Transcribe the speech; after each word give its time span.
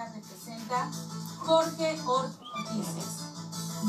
Radiotecate 0.00 0.20
presenta 0.20 0.90
Jorge 1.38 1.98
Ort 2.06 2.32
Noticias. 2.40 3.28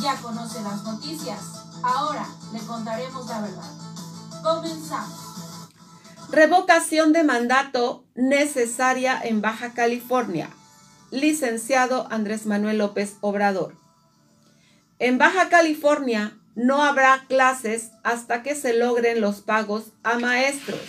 Ya 0.01 0.15
conoce 0.21 0.61
las 0.61 0.83
noticias, 0.83 1.39
ahora 1.83 2.25
le 2.51 2.59
contaremos 2.59 3.27
la 3.27 3.41
verdad. 3.41 3.71
Comenzamos. 4.43 5.69
Revocación 6.29 7.13
de 7.13 7.23
mandato 7.23 8.03
necesaria 8.15 9.19
en 9.23 9.41
Baja 9.41 9.73
California. 9.73 10.49
Licenciado 11.11 12.07
Andrés 12.09 12.45
Manuel 12.45 12.79
López 12.79 13.15
Obrador. 13.21 13.75
En 14.99 15.17
Baja 15.17 15.49
California 15.49 16.37
no 16.55 16.83
habrá 16.83 17.25
clases 17.27 17.91
hasta 18.03 18.43
que 18.43 18.55
se 18.55 18.73
logren 18.73 19.21
los 19.21 19.41
pagos 19.41 19.93
a 20.03 20.19
maestros. 20.19 20.81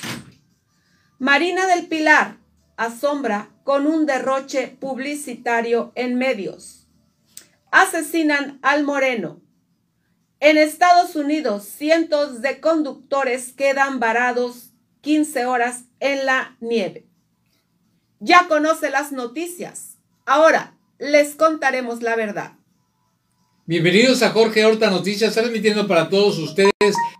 Marina 1.18 1.66
del 1.66 1.86
Pilar 1.86 2.38
asombra 2.76 3.51
con 3.64 3.86
un 3.86 4.06
derroche 4.06 4.76
publicitario 4.78 5.92
en 5.94 6.16
medios. 6.16 6.86
Asesinan 7.70 8.58
al 8.62 8.84
Moreno. 8.84 9.40
En 10.40 10.58
Estados 10.58 11.14
Unidos, 11.16 11.64
cientos 11.64 12.42
de 12.42 12.60
conductores 12.60 13.52
quedan 13.52 14.00
varados 14.00 14.72
15 15.02 15.46
horas 15.46 15.84
en 16.00 16.26
la 16.26 16.56
nieve. 16.60 17.06
Ya 18.18 18.46
conoce 18.48 18.90
las 18.90 19.12
noticias. 19.12 19.98
Ahora 20.26 20.76
les 20.98 21.34
contaremos 21.34 22.02
la 22.02 22.16
verdad. 22.16 22.52
Bienvenidos 23.64 24.22
a 24.22 24.30
Jorge 24.30 24.64
Horta 24.64 24.90
Noticias, 24.90 25.34
transmitiendo 25.34 25.86
para 25.86 26.08
todos 26.08 26.38
ustedes 26.38 26.72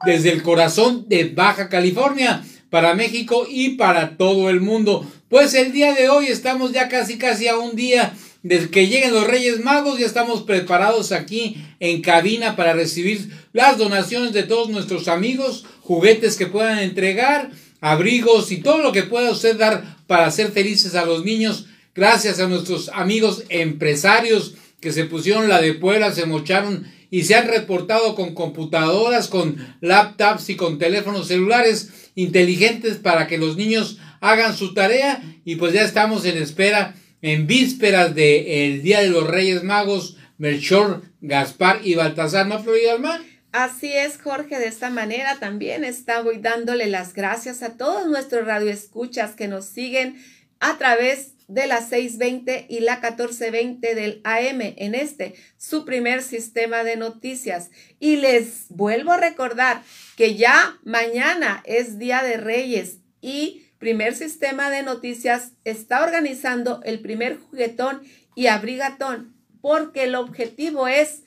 desde 0.05 0.33
el 0.33 0.43
corazón 0.43 1.09
de 1.09 1.29
Baja 1.29 1.69
California, 1.69 2.43
para 2.73 2.95
México 2.95 3.47
y 3.47 3.75
para 3.75 4.17
todo 4.17 4.49
el 4.49 4.63
mundo. 4.63 5.07
Pues 5.29 5.53
el 5.53 5.73
día 5.73 5.93
de 5.93 6.09
hoy 6.09 6.29
estamos 6.29 6.73
ya 6.73 6.89
casi 6.89 7.19
casi 7.19 7.47
a 7.47 7.59
un 7.59 7.77
día 7.77 8.15
del 8.43 8.71
que 8.71 8.87
lleguen 8.87 9.13
los 9.13 9.27
Reyes 9.27 9.63
Magos, 9.63 9.99
ya 9.99 10.07
estamos 10.07 10.41
preparados 10.45 11.13
aquí 11.13 11.63
en 11.81 12.01
cabina 12.01 12.57
para 12.57 12.73
recibir 12.73 13.29
las 13.53 13.77
donaciones 13.77 14.33
de 14.33 14.45
todos 14.45 14.71
nuestros 14.71 15.09
amigos, 15.09 15.67
juguetes 15.83 16.39
que 16.39 16.47
puedan 16.47 16.79
entregar, 16.79 17.51
abrigos 17.83 18.51
y 18.51 18.63
todo 18.63 18.79
lo 18.79 18.91
que 18.91 19.03
pueda 19.03 19.33
usted 19.33 19.59
dar 19.59 19.99
para 20.07 20.25
hacer 20.25 20.51
felices 20.51 20.95
a 20.95 21.05
los 21.05 21.27
niños. 21.27 21.67
Gracias 21.95 22.41
a 22.41 22.49
nuestros 22.49 22.89
amigos 22.95 23.45
empresarios 23.51 24.55
que 24.83 24.93
se 24.93 25.07
pusieron 25.07 25.49
la 25.49 25.63
de 25.63 25.73
Puebla, 25.73 26.13
se 26.13 26.27
mocharon 26.27 26.87
y 27.09 27.23
se 27.23 27.37
han 27.37 27.47
reportado 27.49 28.15
con 28.15 28.35
computadoras, 28.35 29.29
con 29.29 29.77
laptops 29.81 30.51
y 30.51 30.57
con 30.57 30.79
teléfonos 30.79 31.29
celulares 31.29 32.11
inteligentes 32.15 32.97
para 32.97 33.27
que 33.27 33.39
los 33.39 33.57
niños 33.57 33.99
hagan 34.21 34.57
su 34.57 34.75
tarea 34.75 35.23
y 35.45 35.57
pues 35.57 35.73
ya 35.73 35.83
estamos 35.83 36.25
en 36.25 36.37
espera 36.37 36.95
en 37.23 37.47
vísperas 37.47 38.15
del 38.15 38.83
Día 38.83 39.01
de 39.01 39.11
los 39.11 39.27
Reyes 39.27 39.63
Magos, 39.63 40.17
Melchor, 40.37 41.03
Gaspar 41.21 41.81
y 41.85 41.95
Baltasar, 41.95 42.47
¿no, 42.49 42.63
Florida 42.63 42.95
Alma? 42.95 43.23
Así 43.53 43.93
es, 43.93 44.19
Jorge, 44.19 44.59
de 44.59 44.67
esta 44.67 44.91
manera 44.91 45.37
también 45.39 45.85
estamos 45.85 46.33
dándole 46.41 46.87
las 46.87 47.13
gracias 47.13 47.63
a 47.63 47.77
todos 47.77 48.09
nuestros 48.09 48.47
radioescuchas 48.47 49.37
que 49.37 49.47
nos 49.47 49.67
siguen 49.67 50.17
a 50.59 50.79
través 50.79 51.32
de 51.49 51.67
la 51.67 51.81
620 51.81 52.67
y 52.69 52.81
la 52.81 52.97
1420 52.97 53.95
del 53.95 54.21
AM 54.25 54.61
en 54.61 54.95
este, 54.95 55.35
su 55.57 55.85
primer 55.85 56.23
sistema 56.23 56.85
de 56.85 56.97
noticias. 56.97 57.71
Y 58.01 58.17
les 58.17 58.67
vuelvo 58.69 59.13
a 59.13 59.19
recordar 59.19 59.83
que 60.17 60.35
ya 60.35 60.79
mañana 60.85 61.63
es 61.67 61.99
Día 61.99 62.23
de 62.23 62.37
Reyes 62.37 62.99
y 63.21 63.67
primer 63.79 64.15
sistema 64.15 64.71
de 64.71 64.83
noticias 64.83 65.53
está 65.65 66.05
organizando 66.05 66.81
el 66.85 67.01
primer 67.01 67.39
juguetón 67.39 68.03
y 68.35 68.47
abrigatón 68.47 69.35
porque 69.61 70.05
el 70.05 70.15
objetivo 70.15 70.89
es 70.89 71.23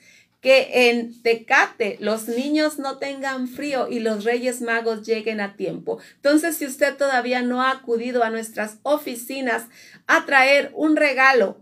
que 0.46 0.90
en 0.90 1.20
Tecate 1.22 1.96
los 1.98 2.28
niños 2.28 2.78
no 2.78 2.98
tengan 2.98 3.48
frío 3.48 3.88
y 3.90 3.98
los 3.98 4.22
Reyes 4.22 4.60
Magos 4.60 5.04
lleguen 5.04 5.40
a 5.40 5.56
tiempo. 5.56 5.98
Entonces, 6.14 6.56
si 6.56 6.66
usted 6.66 6.94
todavía 6.94 7.42
no 7.42 7.62
ha 7.62 7.72
acudido 7.72 8.22
a 8.22 8.30
nuestras 8.30 8.78
oficinas 8.84 9.64
a 10.06 10.24
traer 10.24 10.70
un 10.72 10.94
regalo 10.94 11.58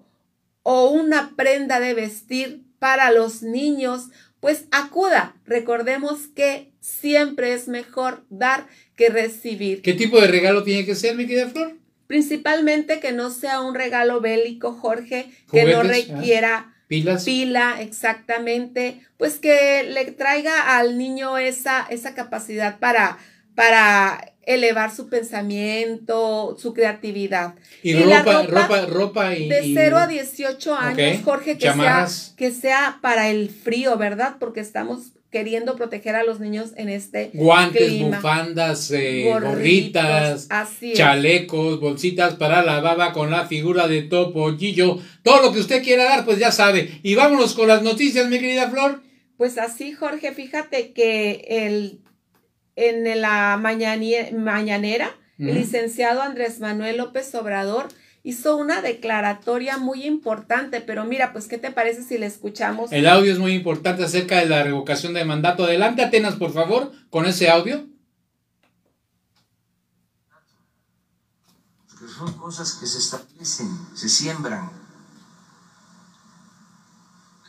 o 0.64 0.90
una 0.90 1.32
prenda 1.34 1.80
de 1.80 1.94
vestir 1.94 2.60
para 2.78 3.10
los 3.10 3.42
niños, 3.42 4.08
pues 4.38 4.66
acuda. 4.70 5.34
Recordemos 5.46 6.26
que 6.26 6.70
siempre 6.80 7.54
es 7.54 7.68
mejor 7.68 8.26
dar 8.28 8.66
que 8.96 9.08
recibir. 9.08 9.80
¿Qué 9.80 9.94
tipo 9.94 10.20
de 10.20 10.26
regalo 10.26 10.62
tiene 10.62 10.84
que 10.84 10.94
ser, 10.94 11.16
mi 11.16 11.26
querida 11.26 11.48
Flor? 11.48 11.78
Principalmente 12.06 13.00
que 13.00 13.12
no 13.12 13.30
sea 13.30 13.62
un 13.62 13.74
regalo 13.74 14.20
bélico, 14.20 14.74
Jorge, 14.74 15.32
que 15.50 15.64
no 15.64 15.82
requiera... 15.82 16.73
Pilas. 16.88 17.24
Pila, 17.24 17.80
exactamente. 17.80 19.00
Pues 19.16 19.38
que 19.38 19.84
le 19.84 20.04
traiga 20.12 20.76
al 20.78 20.98
niño 20.98 21.38
esa, 21.38 21.86
esa 21.88 22.14
capacidad 22.14 22.78
para, 22.78 23.18
para 23.54 24.34
elevar 24.42 24.94
su 24.94 25.08
pensamiento, 25.08 26.56
su 26.58 26.74
creatividad. 26.74 27.54
Y, 27.82 27.94
ropa, 27.94 28.42
ropa, 28.42 28.86
ropa, 28.86 29.34
y. 29.34 29.48
De 29.48 29.72
0 29.74 29.96
a 29.96 30.06
18 30.06 30.74
años, 30.74 31.22
Jorge, 31.24 31.58
que 31.58 31.72
sea, 31.72 32.06
que 32.36 32.50
sea 32.50 32.98
para 33.00 33.28
el 33.30 33.50
frío, 33.50 33.96
¿verdad? 33.96 34.36
Porque 34.38 34.60
estamos 34.60 35.12
queriendo 35.34 35.74
proteger 35.74 36.14
a 36.14 36.22
los 36.22 36.38
niños 36.38 36.74
en 36.76 36.88
este 36.88 37.32
guantes, 37.34 38.00
bufandas, 38.00 38.88
eh, 38.92 39.24
gorritas, 39.24 40.46
chalecos, 40.94 41.80
bolsitas 41.80 42.36
para 42.36 42.62
la 42.62 42.78
baba 42.78 43.12
con 43.12 43.32
la 43.32 43.44
figura 43.44 43.88
de 43.88 44.02
Topo 44.02 44.56
Gillo, 44.56 45.00
todo 45.24 45.42
lo 45.42 45.52
que 45.52 45.58
usted 45.58 45.82
quiera 45.82 46.04
dar, 46.04 46.24
pues 46.24 46.38
ya 46.38 46.52
sabe. 46.52 47.00
Y 47.02 47.16
vámonos 47.16 47.54
con 47.54 47.66
las 47.66 47.82
noticias, 47.82 48.28
mi 48.28 48.38
querida 48.38 48.70
Flor. 48.70 49.02
Pues 49.36 49.58
así, 49.58 49.90
Jorge, 49.90 50.30
fíjate 50.30 50.92
que 50.92 51.44
el 51.48 51.98
en 52.76 53.20
la 53.20 53.58
mañanera, 53.60 55.16
el 55.40 55.54
licenciado 55.56 56.22
Andrés 56.22 56.60
Manuel 56.60 56.98
López 56.98 57.34
Obrador 57.34 57.88
hizo 58.24 58.56
una 58.56 58.80
declaratoria 58.80 59.76
muy 59.76 60.04
importante, 60.04 60.80
pero 60.80 61.04
mira, 61.04 61.32
pues, 61.32 61.46
¿qué 61.46 61.58
te 61.58 61.70
parece 61.70 62.02
si 62.02 62.16
le 62.16 62.26
escuchamos? 62.26 62.90
El 62.90 63.06
audio 63.06 63.30
es 63.30 63.38
muy 63.38 63.52
importante 63.52 64.02
acerca 64.02 64.38
de 64.38 64.46
la 64.46 64.62
revocación 64.62 65.12
de 65.12 65.26
mandato. 65.26 65.64
Adelante, 65.64 66.02
Atenas, 66.02 66.34
por 66.36 66.52
favor, 66.52 66.90
con 67.10 67.26
ese 67.26 67.50
audio. 67.50 67.86
Porque 71.90 72.12
son 72.12 72.32
cosas 72.32 72.72
que 72.72 72.86
se 72.86 72.98
establecen, 72.98 73.68
se 73.94 74.08
siembran. 74.08 74.70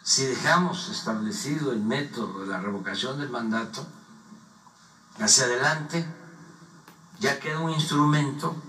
Si 0.03 0.25
dejamos 0.25 0.89
establecido 0.89 1.71
el 1.71 1.79
método 1.79 2.41
de 2.41 2.47
la 2.47 2.59
revocación 2.59 3.17
del 3.17 3.29
mandato, 3.29 3.87
hacia 5.19 5.45
adelante 5.45 6.05
ya 7.19 7.39
queda 7.39 7.61
un 7.61 7.71
instrumento 7.71 8.61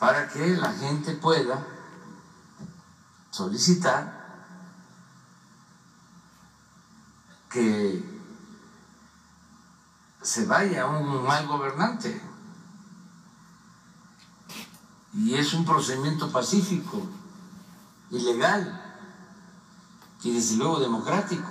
para 0.00 0.26
que 0.28 0.56
la 0.56 0.72
gente 0.72 1.12
pueda 1.12 1.62
solicitar 3.30 4.18
que 7.50 8.02
se 10.22 10.46
vaya 10.46 10.86
un 10.86 11.22
mal 11.22 11.46
gobernante. 11.46 12.18
Y 15.12 15.34
es 15.34 15.52
un 15.52 15.66
procedimiento 15.66 16.32
pacífico 16.32 17.06
y 18.10 18.20
legal 18.20 18.96
y 20.22 20.32
desde 20.32 20.56
luego 20.56 20.80
democrático. 20.80 21.48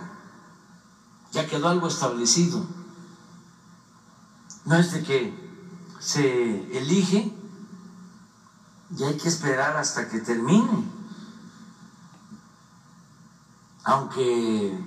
Ya 1.32 1.46
quedó 1.48 1.70
algo 1.70 1.88
establecido. 1.88 2.66
No 4.66 4.76
es 4.76 4.92
de 4.92 5.04
que 5.04 5.50
se 6.00 6.76
elige 6.76 7.39
y 8.98 9.04
hay 9.04 9.18
que 9.18 9.28
esperar 9.28 9.78
hasta 9.78 10.10
que 10.10 10.20
termine. 10.20 10.84
Aunque 13.84 14.80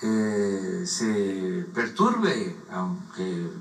eh, 0.00 0.84
se 0.86 1.68
perturbe, 1.74 2.64
aunque 2.70 3.52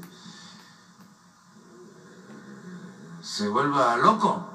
se 3.22 3.48
vuelva 3.48 3.98
loco, 3.98 4.46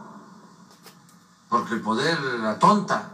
porque 1.49 1.75
el 1.75 1.81
poder 1.81 2.19
atonta 2.47 3.11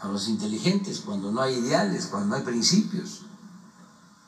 a 0.00 0.08
los 0.08 0.28
inteligentes 0.28 1.00
cuando 1.00 1.30
no 1.30 1.40
hay 1.40 1.54
ideales, 1.54 2.06
cuando 2.06 2.28
no 2.28 2.36
hay 2.36 2.42
principios, 2.42 3.25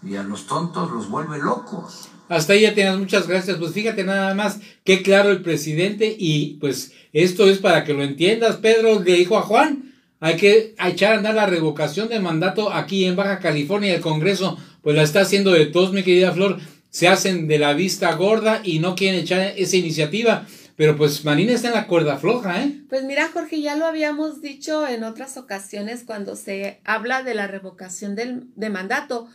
y 0.02 0.16
a 0.16 0.22
los 0.22 0.46
tontos 0.46 0.90
los 0.90 1.08
vuelve 1.08 1.38
locos. 1.38 2.08
Hasta 2.28 2.52
ahí 2.52 2.62
ya 2.62 2.74
tienes 2.74 2.98
muchas 2.98 3.26
gracias. 3.26 3.56
Pues 3.56 3.72
fíjate 3.72 4.04
nada 4.04 4.34
más 4.34 4.60
qué 4.84 5.02
claro 5.02 5.30
el 5.30 5.42
presidente 5.42 6.14
y 6.18 6.54
pues 6.60 6.92
esto 7.12 7.48
es 7.48 7.58
para 7.58 7.84
que 7.84 7.94
lo 7.94 8.02
entiendas. 8.02 8.56
Pedro 8.56 9.00
le 9.00 9.14
dijo 9.14 9.38
a 9.38 9.42
Juan, 9.42 9.94
hay 10.20 10.36
que 10.36 10.74
echar 10.84 11.14
a 11.14 11.16
andar 11.18 11.34
la 11.34 11.46
revocación 11.46 12.08
de 12.08 12.20
mandato 12.20 12.72
aquí 12.72 13.04
en 13.04 13.16
Baja 13.16 13.38
California. 13.38 13.94
El 13.94 14.00
Congreso 14.00 14.58
pues 14.82 14.96
la 14.96 15.02
está 15.02 15.20
haciendo 15.20 15.52
de 15.52 15.66
todos, 15.66 15.92
mi 15.92 16.02
querida 16.02 16.32
Flor. 16.32 16.58
se 16.90 17.08
hacen 17.08 17.48
de 17.48 17.58
la 17.58 17.72
vista 17.72 18.14
gorda 18.14 18.60
y 18.62 18.78
no 18.78 18.94
quieren 18.94 19.20
echar 19.20 19.54
esa 19.56 19.76
iniciativa. 19.76 20.46
Pero 20.76 20.96
pues 20.96 21.24
Marina 21.24 21.52
está 21.52 21.68
en 21.68 21.74
la 21.74 21.88
cuerda 21.88 22.18
floja, 22.18 22.62
¿eh? 22.62 22.82
Pues 22.88 23.02
mira, 23.02 23.28
Jorge, 23.32 23.60
ya 23.60 23.74
lo 23.74 23.84
habíamos 23.84 24.40
dicho 24.40 24.86
en 24.86 25.02
otras 25.02 25.36
ocasiones 25.36 26.04
cuando 26.06 26.36
se 26.36 26.80
habla 26.84 27.24
de 27.24 27.34
la 27.34 27.48
revocación 27.48 28.14
del, 28.14 28.44
de 28.54 28.70
mandato. 28.70 29.28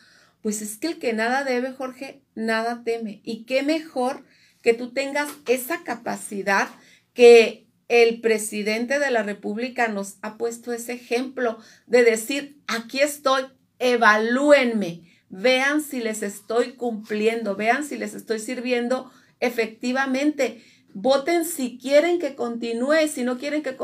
Pues 0.44 0.62
es 0.62 0.78
que 0.78 0.88
el 0.88 1.00
que 1.00 1.14
nada 1.14 1.46
debe, 1.46 1.72
Jorge, 1.72 2.22
nada 2.36 2.84
teme. 2.84 3.22
Y 3.24 3.46
qué 3.46 3.64
mejor 3.64 4.26
que 4.62 4.74
tú 4.74 4.92
tengas 4.92 5.30
esa 5.48 5.84
capacidad 5.84 6.68
que 7.14 7.66
el 7.88 8.20
presidente 8.20 9.00
de 9.00 9.10
la 9.10 9.24
República 9.24 9.88
nos 9.88 10.18
ha 10.22 10.38
puesto 10.38 10.74
ese 10.74 10.94
ejemplo 10.94 11.60
de 11.88 12.04
decir, 12.04 12.58
aquí 12.68 13.00
estoy, 13.00 13.44
evalúenme, 13.80 15.10
vean 15.30 15.82
si 15.82 16.02
les 16.02 16.22
estoy 16.22 16.74
cumpliendo, 16.74 17.56
vean 17.56 17.86
si 17.86 17.98
les 17.98 18.14
estoy 18.14 18.40
sirviendo 18.40 19.12
efectivamente. 19.40 20.62
Voten 20.94 21.46
si 21.46 21.78
quieren 21.78 22.20
que 22.20 22.36
continúe, 22.36 23.08
si 23.08 23.24
no 23.24 23.38
quieren 23.38 23.64
que, 23.64 23.78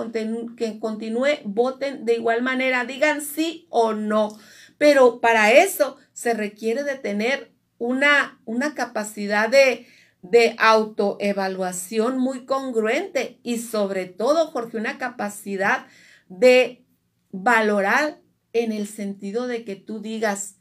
que 0.58 0.80
continúe, 0.80 1.40
voten 1.46 2.06
de 2.06 2.16
igual 2.16 2.42
manera, 2.42 2.84
digan 2.84 3.22
sí 3.22 3.66
o 3.70 3.94
no. 3.94 4.38
Pero 4.78 5.20
para 5.20 5.52
eso 5.52 5.98
se 6.20 6.34
requiere 6.34 6.84
de 6.84 6.96
tener 6.96 7.54
una, 7.78 8.42
una 8.44 8.76
capacidad 8.76 9.48
de, 9.48 9.88
de 10.22 10.54
autoevaluación 10.60 12.18
muy 12.18 12.44
congruente 12.46 13.40
y 13.42 13.60
sobre 13.60 14.06
todo, 14.08 14.48
Jorge, 14.48 14.76
una 14.76 14.98
capacidad 14.98 15.86
de 16.28 16.84
valorar 17.32 18.20
en 18.52 18.74
el 18.74 18.86
sentido 18.86 19.48
de 19.48 19.64
que 19.64 19.78
tú 19.78 20.02
digas, 20.02 20.58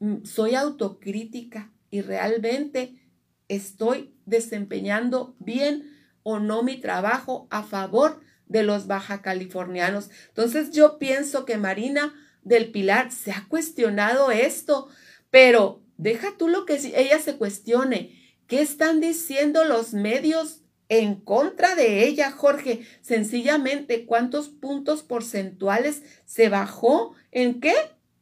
mm, 0.00 0.24
soy 0.24 0.56
autocrítica 0.56 1.72
y 1.90 2.02
realmente 2.02 3.00
estoy 3.48 4.14
desempeñando 4.26 5.36
bien 5.38 5.90
o 6.22 6.38
no 6.38 6.62
mi 6.62 6.78
trabajo 6.78 7.48
a 7.50 7.62
favor 7.62 8.20
de 8.46 8.62
los 8.62 8.86
baja 8.86 9.22
californianos. 9.22 10.10
Entonces 10.28 10.70
yo 10.70 10.98
pienso 10.98 11.46
que 11.46 11.56
Marina 11.56 12.12
del 12.42 12.70
Pilar 12.70 13.12
se 13.12 13.32
ha 13.32 13.46
cuestionado 13.48 14.30
esto, 14.30 14.88
pero 15.30 15.82
deja 15.96 16.36
tú 16.38 16.48
lo 16.48 16.66
que 16.66 16.74
ella 16.74 17.18
se 17.18 17.36
cuestione. 17.36 18.18
¿Qué 18.46 18.60
están 18.60 19.00
diciendo 19.00 19.64
los 19.64 19.94
medios 19.94 20.62
en 20.88 21.14
contra 21.14 21.74
de 21.74 22.06
ella, 22.06 22.30
Jorge? 22.30 22.80
Sencillamente, 23.00 24.06
¿cuántos 24.06 24.48
puntos 24.48 25.02
porcentuales 25.02 26.02
se 26.24 26.48
bajó? 26.48 27.14
¿En 27.30 27.60
qué? 27.60 27.74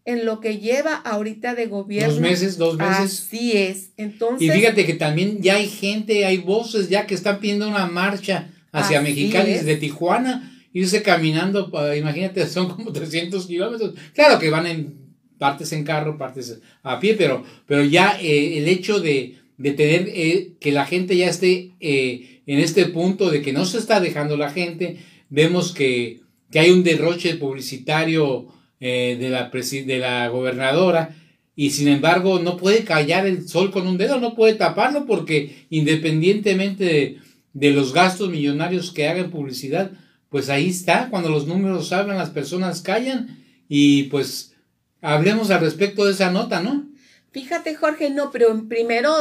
en 0.08 0.24
lo 0.24 0.40
que 0.40 0.56
lleva 0.56 0.94
ahorita 0.94 1.54
de 1.54 1.66
gobierno. 1.66 2.14
Dos 2.14 2.22
meses, 2.22 2.56
dos 2.56 2.78
meses. 2.78 2.96
Así 2.96 3.52
es. 3.52 3.90
Entonces. 3.98 4.48
Y 4.48 4.50
fíjate 4.50 4.86
que 4.86 4.94
también 4.94 5.42
ya 5.42 5.56
hay 5.56 5.68
gente, 5.68 6.24
hay 6.24 6.38
voces 6.38 6.88
ya 6.88 7.06
que 7.06 7.14
están 7.14 7.40
pidiendo 7.40 7.68
una 7.68 7.84
marcha 7.84 8.48
hacia 8.72 9.02
Mexicali 9.02 9.52
desde 9.52 9.76
Tijuana, 9.76 10.57
irse 10.72 11.02
caminando, 11.02 11.70
imagínate, 11.96 12.46
son 12.46 12.68
como 12.68 12.92
300 12.92 13.46
kilómetros. 13.46 13.94
Claro 14.14 14.38
que 14.38 14.50
van 14.50 14.66
en 14.66 15.08
partes 15.38 15.72
en 15.72 15.84
carro, 15.84 16.18
partes 16.18 16.60
a 16.82 17.00
pie, 17.00 17.14
pero, 17.14 17.44
pero 17.66 17.84
ya 17.84 18.18
eh, 18.20 18.58
el 18.58 18.68
hecho 18.68 19.00
de, 19.00 19.36
de 19.56 19.72
tener 19.72 20.08
eh, 20.12 20.54
que 20.60 20.72
la 20.72 20.84
gente 20.84 21.16
ya 21.16 21.28
esté 21.28 21.72
eh, 21.80 22.42
en 22.46 22.58
este 22.58 22.86
punto 22.86 23.30
de 23.30 23.40
que 23.40 23.52
no 23.52 23.64
se 23.64 23.78
está 23.78 24.00
dejando 24.00 24.36
la 24.36 24.50
gente, 24.50 24.98
vemos 25.30 25.72
que, 25.72 26.20
que 26.50 26.58
hay 26.58 26.70
un 26.70 26.82
derroche 26.82 27.34
publicitario 27.36 28.52
de, 28.80 29.28
la 29.28 29.50
de 29.50 29.98
la 29.98 30.28
gobernadora 30.28 31.16
y 31.56 31.70
sin 31.70 31.88
embargo 31.88 32.38
no 32.38 32.56
puede 32.56 32.84
callar 32.84 33.26
el 33.26 33.48
sol 33.48 33.72
con 33.72 33.88
un 33.88 33.98
dedo, 33.98 34.20
no 34.20 34.36
puede 34.36 34.54
taparlo 34.54 35.06
porque 35.06 35.66
independientemente 35.70 37.18
de, 37.52 37.70
los 37.72 37.92
gastos 37.92 38.30
millonarios 38.30 38.92
que 38.92 39.08
haga 39.08 39.18
en 39.18 39.32
publicidad, 39.32 39.90
pues 40.28 40.48
ahí 40.48 40.68
está, 40.68 41.08
cuando 41.10 41.28
los 41.30 41.46
números 41.46 41.92
hablan 41.92 42.18
las 42.18 42.30
personas 42.30 42.82
callan 42.82 43.42
y 43.68 44.04
pues 44.04 44.54
hablemos 45.00 45.50
al 45.50 45.60
respecto 45.60 46.04
de 46.04 46.12
esa 46.12 46.30
nota, 46.30 46.60
¿no? 46.60 46.86
Fíjate 47.30 47.74
Jorge, 47.74 48.10
no, 48.10 48.30
pero 48.30 48.68
primero 48.68 49.12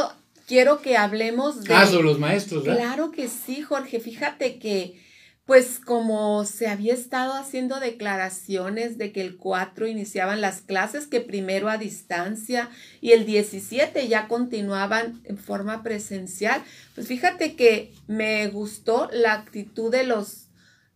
quiero 0.46 0.80
que 0.80 0.96
hablemos 0.96 1.64
de... 1.64 1.74
Ah, 1.74 1.86
sobre 1.86 2.04
los 2.04 2.18
maestros, 2.18 2.64
¿verdad? 2.64 2.80
Claro 2.80 3.10
que 3.12 3.28
sí, 3.28 3.62
Jorge, 3.62 4.00
fíjate 4.00 4.58
que 4.58 4.98
pues 5.48 5.80
como 5.82 6.44
se 6.44 6.66
había 6.66 6.92
estado 6.92 7.32
haciendo 7.32 7.80
declaraciones 7.80 8.98
de 8.98 9.12
que 9.12 9.22
el 9.22 9.38
4 9.38 9.86
iniciaban 9.86 10.42
las 10.42 10.60
clases, 10.60 11.06
que 11.06 11.22
primero 11.22 11.70
a 11.70 11.78
distancia 11.78 12.68
y 13.00 13.12
el 13.12 13.24
17 13.24 14.08
ya 14.08 14.28
continuaban 14.28 15.22
en 15.24 15.38
forma 15.38 15.82
presencial, 15.82 16.62
pues 16.94 17.06
fíjate 17.06 17.56
que 17.56 17.94
me 18.06 18.46
gustó 18.48 19.08
la 19.10 19.32
actitud 19.32 19.90
de 19.90 20.04
los, 20.04 20.47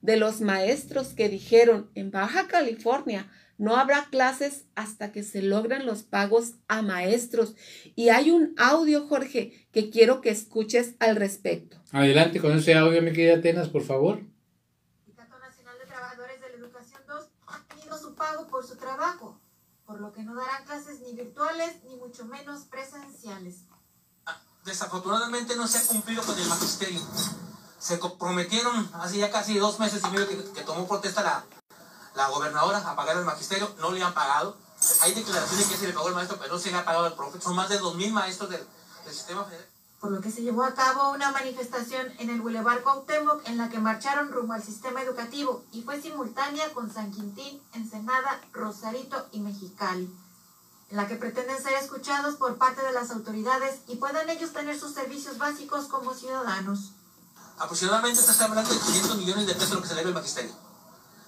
de 0.02 0.16
los 0.16 0.40
maestros 0.40 1.08
que 1.08 1.28
dijeron, 1.28 1.90
en 1.94 2.10
Baja 2.10 2.46
California 2.49 3.31
no 3.56 3.76
habrá 3.76 4.08
clases 4.10 4.64
hasta 4.75 5.12
que 5.12 5.22
se 5.22 5.40
logren 5.40 5.87
los 5.87 6.02
pagos 6.02 6.54
a 6.69 6.82
maestros. 6.82 7.54
Y 7.94 8.10
hay 8.10 8.31
un 8.31 8.54
audio, 8.58 9.06
Jorge, 9.06 9.69
que 9.72 9.90
quiero 9.90 10.20
que 10.20 10.31
escuches 10.31 10.94
al 10.99 11.16
respecto. 11.16 11.78
Adelante 11.93 12.40
con 12.40 12.52
ese 12.52 12.75
audio, 12.75 13.00
mi 13.00 13.12
querida 13.12 13.37
Atenas, 13.37 13.69
por 13.69 13.82
favor. 13.82 14.20
pago 18.22 18.46
por 18.46 18.64
su 18.64 18.76
trabajo, 18.76 19.40
por 19.84 20.00
lo 20.00 20.12
que 20.12 20.22
no 20.22 20.34
darán 20.37 20.64
clases 20.64 21.00
ni 21.00 21.12
virtuales 21.12 21.82
ni 21.84 21.96
mucho 21.96 22.25
menos 22.25 22.66
presenciales. 22.66 23.64
Ah, 24.26 24.40
desafortunadamente 24.64 25.56
no 25.56 25.66
se 25.66 25.78
ha 25.78 25.87
cumplido 25.88 26.22
con 26.22 26.38
el 26.38 26.48
magisterio. 26.48 27.00
Se 27.82 27.99
comprometieron 27.99 28.88
hace 28.94 29.19
ya 29.19 29.32
casi 29.32 29.58
dos 29.58 29.81
meses 29.81 30.02
y 30.06 30.11
medio 30.11 30.29
que, 30.29 30.62
tomó 30.62 30.87
protesta 30.87 31.25
la, 31.25 31.44
la 32.14 32.29
gobernadora 32.29 32.79
a 32.79 32.94
pagar 32.94 33.17
el 33.17 33.25
magisterio, 33.25 33.75
no 33.81 33.90
le 33.90 34.00
han 34.00 34.14
pagado. 34.14 34.56
Hay 35.00 35.14
declaraciones 35.14 35.67
que 35.67 35.76
se 35.76 35.88
le 35.88 35.93
pagó 35.93 36.08
el 36.08 36.14
maestro, 36.14 36.38
pero 36.38 36.55
no 36.55 36.61
se 36.61 36.70
le 36.70 36.76
ha 36.76 36.84
pagado 36.84 37.06
al 37.06 37.14
profe. 37.14 37.40
Son 37.40 37.56
más 37.56 37.69
de 37.69 37.81
2.000 37.81 38.12
maestros 38.12 38.50
del, 38.50 38.64
sistema 39.11 39.44
federal 39.44 39.67
por 39.99 40.11
lo 40.11 40.20
que 40.20 40.32
se 40.32 40.43
llevó 40.43 40.64
a 40.64 40.75
cabo 40.75 41.12
una 41.12 41.31
manifestación 41.31 42.08
en 42.19 42.29
el 42.29 42.40
Boulevard 42.40 42.82
Cuauhtémoc 42.82 43.49
en 43.49 43.56
la 43.56 43.69
que 43.69 43.79
marcharon 43.79 44.32
rumbo 44.32 44.52
al 44.52 44.62
sistema 44.62 45.00
educativo 45.00 45.64
y 45.70 45.82
fue 45.82 46.02
simultánea 46.02 46.73
con 46.73 46.93
San 46.93 47.12
Quintín, 47.12 47.62
Ensenada, 47.73 48.40
Rosarito 48.52 49.29
y 49.31 49.38
Mexicali, 49.38 50.12
en 50.90 50.96
la 50.96 51.06
que 51.06 51.14
pretenden 51.14 51.62
ser 51.62 51.75
escuchados 51.75 52.34
por 52.34 52.58
parte 52.58 52.84
de 52.84 52.93
las 52.93 53.12
autoridades 53.12 53.82
y 53.87 53.94
puedan 53.94 54.29
ellos 54.29 54.52
tener 54.52 54.76
sus 54.76 54.93
servicios 54.93 55.38
básicos 55.38 55.87
como 55.87 56.14
ciudadanos. 56.14 56.94
Aproximadamente 57.58 58.20
está 58.20 58.44
hablando 58.44 58.72
de 58.72 58.81
500 58.81 59.16
millones 59.19 59.46
de 59.46 59.55
pesos 59.55 59.74
lo 59.74 59.82
que 59.82 59.88
se 59.88 59.94
le 59.94 60.00
al 60.00 60.15
magisterio. 60.15 60.53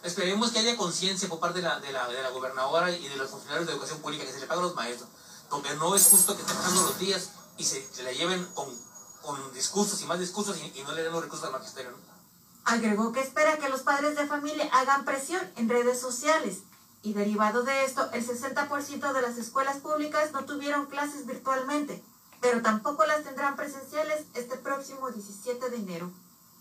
Esperemos 0.03 0.51
que 0.51 0.59
haya 0.59 0.77
conciencia 0.77 1.29
por 1.29 1.41
parte 1.41 1.61
de 1.61 1.69
la, 1.69 1.81
de, 1.81 1.91
la, 1.91 2.07
de 2.09 2.23
la 2.23 2.31
gobernadora 2.31 2.91
y 2.91 3.09
de 3.09 3.17
los 3.17 3.31
funcionarios 3.31 3.67
de 3.67 3.73
educación 3.73 4.01
pública 4.01 4.25
que 4.25 4.33
se 4.33 4.41
le 4.41 4.47
pagan 4.47 4.65
a 4.65 4.67
los 4.67 4.77
maestros, 4.77 5.09
porque 5.49 5.75
no 5.77 5.95
es 5.95 6.07
justo 6.09 6.37
que 6.37 6.43
estén 6.43 6.57
pasando 6.57 6.83
los 6.83 6.99
días 6.99 7.31
y 7.57 7.65
se, 7.65 7.89
se 7.91 8.03
la 8.03 8.13
lleven 8.13 8.45
con, 8.55 8.69
con, 9.23 9.53
discursos 9.55 10.03
y 10.03 10.07
más 10.07 10.19
discursos 10.19 10.59
y, 10.59 10.83
no 10.83 10.93
le 10.93 11.03
den 11.03 11.13
los 11.13 11.23
recursos 11.23 11.47
al 11.47 11.53
magisterio. 11.53 11.93
Agregó 12.65 13.13
que 13.13 13.21
espera 13.21 13.57
que 13.57 13.69
los 13.71 13.81
padres 13.81 14.17
de 14.17 14.27
familia 14.27 14.69
hagan 14.73 15.05
presión 15.05 15.41
en 15.57 15.69
redes 15.69 16.01
sociales 16.01 16.59
y 17.03 17.13
derivado 17.13 17.63
de 17.63 17.85
esto, 17.85 18.11
el 18.13 18.27
60% 18.27 19.13
de 19.13 19.23
las 19.23 19.39
escuelas 19.39 19.77
públicas 19.79 20.33
no 20.33 20.45
tuvieron 20.45 20.87
clases 20.87 21.27
virtualmente, 21.27 22.03
pero 22.45 22.61
tampoco 22.61 23.07
las 23.07 23.25
tendrán 23.25 23.57
presenciales 23.57 24.27
este 24.35 24.59
próximo 24.59 25.11
17 25.11 25.71
de 25.71 25.77
enero. 25.77 26.11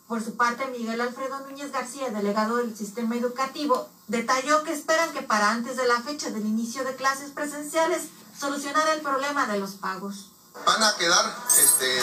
Por 0.08 0.24
su 0.24 0.38
parte, 0.38 0.66
Miguel 0.68 1.02
Alfredo 1.02 1.42
Núñez 1.42 1.74
García, 1.74 2.10
delegado 2.10 2.56
del 2.56 2.78
sistema 2.78 3.18
educativo, 3.18 3.90
detalló 4.08 4.64
que 4.64 4.72
esperan 4.72 5.12
que 5.12 5.24
para 5.24 5.52
antes 5.52 5.76
de 5.76 5.86
la 5.86 6.00
fecha 6.00 6.30
del 6.30 6.46
inicio 6.46 6.86
de 6.86 6.96
clases 6.96 7.32
presenciales 7.32 8.04
solucionar 8.40 8.88
el 8.96 9.02
problema 9.02 9.46
de 9.48 9.60
los 9.60 9.72
pagos 9.72 10.30
van 10.66 10.84
a 10.84 10.96
quedar 10.96 11.36
este, 11.58 12.02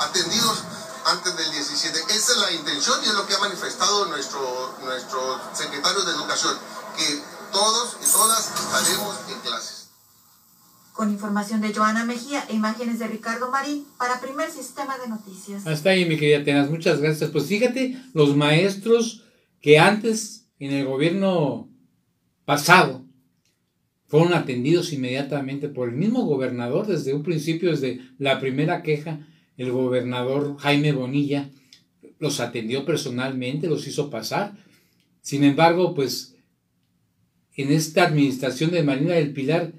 atendidos 0.00 0.62
antes 1.04 1.36
del 1.36 1.50
17. 1.52 2.04
Esa 2.08 2.32
es 2.32 2.38
la 2.38 2.52
intención 2.52 2.98
y 3.04 3.08
es 3.08 3.14
lo 3.14 3.26
que 3.26 3.34
ha 3.34 3.40
manifestado 3.40 4.06
nuestro, 4.06 4.74
nuestro 4.84 5.38
secretario 5.52 6.00
de 6.02 6.12
Educación, 6.12 6.58
que 6.96 7.22
todos 7.52 7.96
y 8.00 8.10
todas 8.10 8.46
estaremos 8.46 9.16
en 9.28 9.40
clases. 9.40 9.77
Con 10.98 11.12
información 11.12 11.60
de 11.60 11.72
Joana 11.72 12.04
Mejía 12.04 12.44
e 12.50 12.56
imágenes 12.56 12.98
de 12.98 13.06
Ricardo 13.06 13.52
Marín 13.52 13.84
para 13.98 14.20
Primer 14.20 14.50
Sistema 14.50 14.98
de 14.98 15.08
Noticias. 15.08 15.64
Hasta 15.64 15.90
ahí, 15.90 16.04
mi 16.06 16.16
querida 16.16 16.42
Tenas, 16.42 16.68
muchas 16.68 17.00
gracias. 17.00 17.30
Pues 17.30 17.46
fíjate, 17.46 17.96
los 18.14 18.34
maestros 18.34 19.22
que 19.60 19.78
antes 19.78 20.48
en 20.58 20.72
el 20.72 20.86
gobierno 20.86 21.68
pasado 22.44 23.04
fueron 24.08 24.34
atendidos 24.34 24.92
inmediatamente 24.92 25.68
por 25.68 25.88
el 25.88 25.94
mismo 25.94 26.26
gobernador 26.26 26.88
desde 26.88 27.14
un 27.14 27.22
principio, 27.22 27.70
desde 27.70 28.00
la 28.18 28.40
primera 28.40 28.82
queja, 28.82 29.24
el 29.56 29.70
gobernador 29.70 30.56
Jaime 30.58 30.90
Bonilla 30.90 31.48
los 32.18 32.40
atendió 32.40 32.84
personalmente, 32.84 33.68
los 33.68 33.86
hizo 33.86 34.10
pasar. 34.10 34.56
Sin 35.20 35.44
embargo, 35.44 35.94
pues 35.94 36.34
en 37.54 37.70
esta 37.70 38.02
administración 38.02 38.72
de 38.72 38.82
Marina 38.82 39.14
del 39.14 39.32
Pilar, 39.32 39.74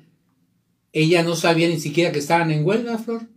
ella 0.93 1.24
no 1.24 1.36
sabía 1.36 1.67
ni 1.67 1.79
siquiera 1.79 2.12
que 2.12 2.19
estaban 2.19 2.51
en 2.51 2.65
huelga, 2.65 2.98
Flor. 2.98 3.27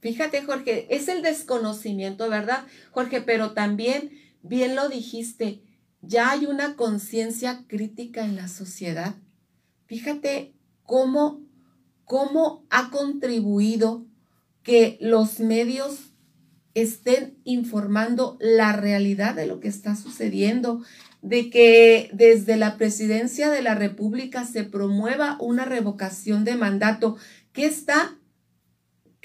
Fíjate, 0.00 0.42
Jorge, 0.42 0.86
es 0.90 1.08
el 1.08 1.22
desconocimiento, 1.22 2.28
¿verdad, 2.28 2.66
Jorge? 2.90 3.20
Pero 3.20 3.52
también, 3.52 4.10
bien 4.42 4.74
lo 4.74 4.88
dijiste, 4.88 5.62
ya 6.00 6.30
hay 6.30 6.46
una 6.46 6.74
conciencia 6.74 7.64
crítica 7.68 8.24
en 8.24 8.34
la 8.34 8.48
sociedad. 8.48 9.14
Fíjate 9.86 10.54
cómo, 10.82 11.40
cómo 12.04 12.66
ha 12.68 12.90
contribuido 12.90 14.04
que 14.64 14.98
los 15.00 15.38
medios 15.38 16.12
estén 16.74 17.38
informando 17.44 18.36
la 18.40 18.72
realidad 18.72 19.34
de 19.34 19.46
lo 19.46 19.60
que 19.60 19.68
está 19.68 19.94
sucediendo, 19.94 20.82
de 21.22 21.50
que 21.50 22.10
desde 22.12 22.56
la 22.56 22.76
presidencia 22.76 23.48
de 23.48 23.62
la 23.62 23.74
República 23.74 24.44
se 24.44 24.64
promueva 24.64 25.36
una 25.40 25.64
revocación 25.64 26.44
de 26.44 26.56
mandato 26.56 27.16
que 27.52 27.64
está 27.64 28.18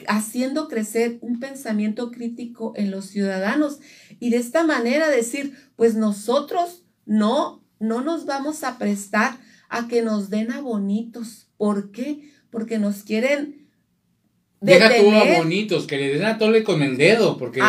haciendo 0.07 0.67
crecer 0.67 1.17
un 1.21 1.39
pensamiento 1.39 2.11
crítico 2.11 2.73
en 2.75 2.91
los 2.91 3.05
ciudadanos 3.05 3.79
y 4.19 4.29
de 4.29 4.37
esta 4.37 4.63
manera 4.63 5.09
decir, 5.09 5.57
pues 5.75 5.95
nosotros 5.95 6.83
no, 7.05 7.63
no 7.79 8.01
nos 8.01 8.25
vamos 8.25 8.63
a 8.63 8.77
prestar 8.77 9.37
a 9.69 9.87
que 9.87 10.03
nos 10.03 10.29
den 10.29 10.51
a 10.51 10.61
bonitos. 10.61 11.49
¿Por 11.57 11.91
qué? 11.91 12.31
Porque 12.51 12.77
nos 12.77 13.03
quieren 13.03 13.67
Deja 14.59 14.89
tú 14.89 15.11
a 15.11 15.37
bonitos, 15.37 15.85
que 15.85 15.97
le 15.97 16.13
den 16.13 16.25
a 16.25 16.37
tole 16.39 16.63
con 16.63 16.81
el 16.81 16.97
dedo, 16.97 17.37
porque 17.37 17.61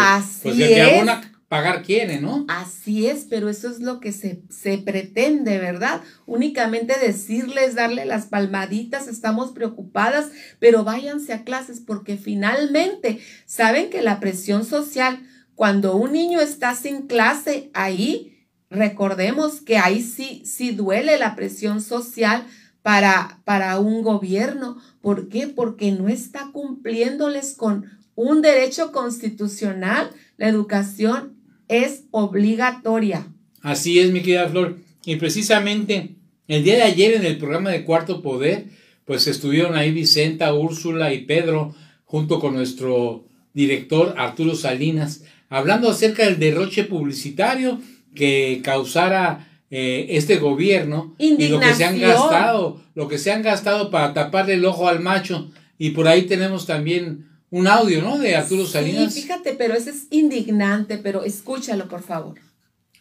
pues 0.43 0.59
el 0.59 0.69
que 0.69 0.81
abona 0.81 1.28
pagar 1.49 1.83
quiere, 1.83 2.21
¿no? 2.21 2.45
Así 2.49 3.07
es, 3.07 3.27
pero 3.29 3.49
eso 3.49 3.71
es 3.71 3.81
lo 3.81 4.01
que 4.01 4.13
se, 4.13 4.43
se 4.51 4.77
pretende, 4.79 5.59
¿verdad? 5.59 6.03
Únicamente 6.27 6.95
decirles, 6.99 7.75
darle 7.75 8.05
las 8.05 8.27
palmaditas, 8.27 9.09
estamos 9.09 9.53
preocupadas, 9.53 10.31
pero 10.59 10.85
váyanse 10.85 11.33
a 11.33 11.45
clases 11.45 11.81
porque 11.81 12.19
finalmente 12.19 13.21
saben 13.47 13.89
que 13.89 14.03
la 14.03 14.21
presión 14.21 14.65
social, 14.65 15.23
cuando 15.55 15.97
un 15.97 16.13
niño 16.13 16.41
está 16.41 16.75
sin 16.75 17.07
clase, 17.07 17.71
ahí 17.73 18.47
recordemos 18.69 19.63
que 19.63 19.79
ahí 19.79 20.03
sí, 20.03 20.43
sí 20.45 20.73
duele 20.73 21.19
la 21.19 21.35
presión 21.35 21.81
social 21.81 22.45
para, 22.83 23.41
para 23.45 23.79
un 23.79 24.03
gobierno. 24.03 24.77
¿Por 25.01 25.31
qué? 25.31 25.49
Porque 25.49 25.93
no 25.93 26.09
está 26.09 26.51
cumpliéndoles 26.53 27.55
con 27.55 27.87
un 28.15 28.43
derecho 28.43 28.93
constitucional. 28.93 30.11
La 30.37 30.49
educación 30.49 31.38
es 31.69 32.05
obligatoria. 32.11 33.27
Así 33.63 33.99
es, 33.99 34.11
mi 34.11 34.21
querida 34.21 34.49
Flor. 34.49 34.79
Y 35.05 35.17
precisamente 35.17 36.17
el 36.49 36.65
día 36.65 36.77
de 36.77 36.83
ayer 36.83 37.15
en 37.15 37.25
el 37.25 37.39
programa 37.39 37.71
de 37.71 37.85
Cuarto 37.85 38.23
Poder, 38.23 38.67
pues 39.05 39.27
estuvieron 39.27 39.77
ahí 39.77 39.91
Vicenta, 39.91 40.55
Úrsula 40.55 41.13
y 41.13 41.25
Pedro, 41.25 41.75
junto 42.05 42.41
con 42.41 42.55
nuestro 42.55 43.27
director 43.53 44.15
Arturo 44.17 44.55
Salinas, 44.55 45.25
hablando 45.49 45.91
acerca 45.91 46.25
del 46.25 46.39
derroche 46.39 46.85
publicitario 46.85 47.81
que 48.15 48.61
causara 48.63 49.49
eh, 49.71 50.07
este 50.11 50.37
gobierno 50.37 51.15
y 51.19 51.49
lo 51.49 51.61
que 51.61 51.75
se 51.75 51.85
han 51.85 52.01
gastado, 52.01 52.83
lo 52.95 53.09
que 53.09 53.19
se 53.19 53.31
han 53.33 53.43
gastado 53.43 53.91
para 53.91 54.15
taparle 54.15 54.55
el 54.55 54.65
ojo 54.65 54.89
al 54.89 55.01
macho. 55.01 55.51
Y 55.79 55.91
por 55.91 56.09
ahí 56.09 56.23
tenemos 56.23 56.67
también 56.67 57.28
un 57.51 57.67
audio, 57.67 58.03
¿no? 58.03 58.19
De 58.19 58.37
Arturo 58.37 58.67
Salinas. 58.67 59.13
Sí, 59.13 59.23
fíjate, 59.23 59.55
pero 59.55 59.75
ese 59.75 59.91
es 59.91 60.07
indignante, 60.11 60.99
pero 60.99 61.23
escúchalo, 61.23 61.89
por 61.89 62.03
favor. 62.03 62.39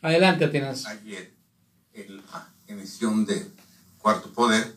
Adelante, 0.02 0.46
Atenas. 0.46 0.86
Ayer, 0.86 1.34
en 1.94 2.18
la 2.18 2.54
emisión 2.68 3.26
de 3.26 3.52
Cuarto 3.98 4.32
Poder, 4.32 4.76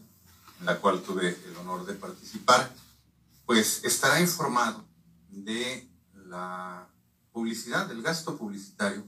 en 0.61 0.67
la 0.67 0.77
cual 0.79 1.03
tuve 1.03 1.29
el 1.29 1.57
honor 1.57 1.87
de 1.87 1.95
participar, 1.95 2.71
pues 3.47 3.85
estará 3.85 4.21
informado 4.21 4.85
de 5.29 5.89
la 6.27 6.89
publicidad, 7.33 7.87
del 7.87 8.03
gasto 8.03 8.37
publicitario 8.37 9.05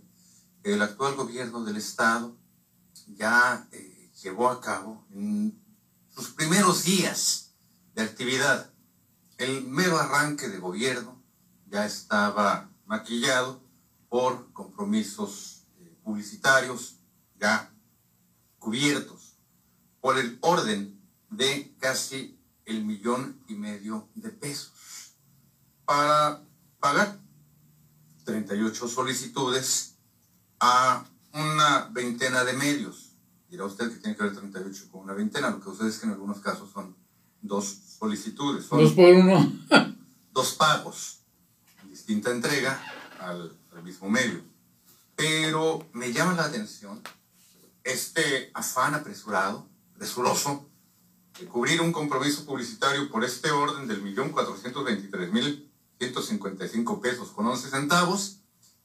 que 0.62 0.75
el 0.75 0.83
actual 0.83 1.14
gobierno 1.16 1.64
del 1.64 1.76
Estado 1.76 2.37
ya 3.07 3.66
eh, 3.73 4.11
llevó 4.23 4.49
a 4.49 4.61
cabo 4.61 5.04
en 5.11 5.61
sus 6.14 6.28
primeros 6.31 6.85
días 6.85 7.54
de 7.95 8.02
actividad. 8.02 8.72
El 9.39 9.67
mero 9.67 9.99
arranque 9.99 10.49
de 10.49 10.59
gobierno 10.59 11.21
ya 11.67 11.87
estaba 11.87 12.71
maquillado 12.87 13.61
por 14.09 14.53
compromisos 14.53 15.65
eh, 15.79 15.97
publicitarios 16.05 16.99
ya 17.41 17.73
cubiertos 18.59 19.39
por 20.01 20.19
el 20.19 20.39
orden 20.43 21.01
de 21.31 21.75
casi 21.79 22.39
el 22.65 22.85
millón 22.85 23.43
y 23.49 23.55
medio 23.55 24.09
de 24.15 24.31
pesos 24.31 25.15
para 25.85 26.43
pagar 26.79 27.19
38 28.25 28.89
solicitudes 28.89 29.97
a 30.61 31.05
una 31.33 31.89
veintena 31.93 32.45
de 32.45 32.53
medios. 32.53 33.17
Dirá 33.49 33.65
usted 33.65 33.91
que 33.91 33.99
tiene 33.99 34.17
que 34.17 34.23
haber 34.23 34.37
38 34.37 34.89
con 34.91 35.03
una 35.03 35.15
veintena, 35.15 35.51
lo 35.51 35.59
que 35.59 35.65
sucede 35.65 35.89
es 35.89 35.99
que 35.99 36.07
en 36.07 36.12
algunos 36.12 36.41
casos 36.41 36.71
son 36.71 36.97
dos 37.41 37.92
solicitudes. 38.03 38.69
dos 38.69 38.93
por 38.95 39.15
uno. 39.15 39.53
dos 40.33 40.55
pagos, 40.55 41.21
distinta 41.89 42.33
entrega 42.33 42.83
al, 43.21 43.57
al 43.73 43.83
mismo 43.85 44.11
medio. 44.11 44.43
Pero 45.15 45.89
me 45.93 46.13
llama 46.13 46.35
la 46.35 46.47
atención 46.47 47.01
este 47.85 48.51
afán 48.55 48.95
apresurado, 48.97 49.69
presuroso, 49.97 50.69
de 51.39 51.47
cubrir 51.47 51.81
un 51.81 51.93
compromiso 51.93 52.45
publicitario 52.45 53.09
por 53.09 53.23
este 53.25 53.53
orden 53.53 53.87
del 53.87 54.03
millón 54.03 54.31
cuatrocientos 54.31 54.85
veintitrés 54.85 55.33
mil 55.33 55.71
ciento 55.99 56.23
cincuenta 56.23 56.65
y 56.65 56.69
cinco 56.69 57.01
pesos 57.01 57.29
con 57.29 57.47
once 57.47 57.71
centavos, 57.71 58.39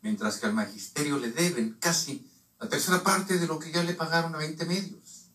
mientras 0.03 0.37
que 0.37 0.45
al 0.45 0.53
magisterio 0.53 1.17
le 1.17 1.31
deben 1.31 1.75
casi 1.79 2.29
la 2.59 2.69
tercera 2.69 3.01
parte 3.01 3.39
de 3.39 3.47
lo 3.47 3.57
que 3.57 3.71
ya 3.71 3.83
le 3.83 3.95
pagaron 3.95 4.35
a 4.35 4.37
20 4.37 4.65
medios. 4.65 5.31